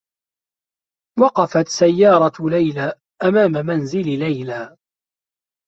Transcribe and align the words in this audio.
توقّفت 1.17 1.67
سيّارة 1.67 2.49
ليلى 2.49 2.93
أمام 3.23 3.51
منزل 3.51 4.19
ليلى. 4.19 4.75